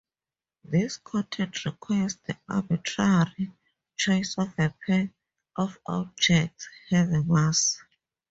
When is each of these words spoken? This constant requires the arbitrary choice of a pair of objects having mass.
This 0.63 0.97
constant 0.97 1.63
requires 1.63 2.15
the 2.25 2.35
arbitrary 2.49 3.51
choice 3.95 4.33
of 4.35 4.51
a 4.57 4.73
pair 4.87 5.11
of 5.55 5.77
objects 5.85 6.67
having 6.89 7.27
mass. 7.27 7.79